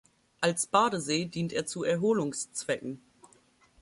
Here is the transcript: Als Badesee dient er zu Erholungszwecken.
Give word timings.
Als 0.39 0.65
Badesee 0.65 1.25
dient 1.25 1.53
er 1.53 1.67
zu 1.67 1.83
Erholungszwecken. 1.83 3.03